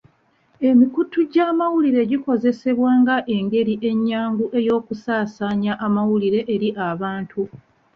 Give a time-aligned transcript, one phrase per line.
[0.69, 7.41] Emikutu gy'amawulire gikozesebwa nga engeri ennyangu ey'okusaasaanya amawulire eri abantu.